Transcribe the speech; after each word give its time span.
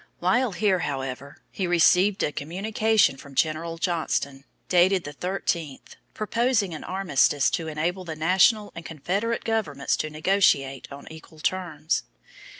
While 0.19 0.53
here, 0.53 0.79
however, 0.79 1.37
he 1.51 1.67
received 1.67 2.23
a 2.23 2.31
communication 2.31 3.17
from 3.17 3.35
General 3.35 3.77
Johnston, 3.77 4.45
dated 4.67 5.03
the 5.03 5.13
thirteenth, 5.13 5.95
proposing 6.15 6.73
an 6.73 6.83
armistice 6.83 7.51
to 7.51 7.67
enable 7.67 8.03
the 8.03 8.15
National 8.15 8.71
and 8.73 8.83
Confederate 8.83 9.43
governments 9.43 9.95
to 9.97 10.09
negotiate 10.09 10.87
on 10.91 11.05
equal 11.11 11.37
terms. 11.39 12.01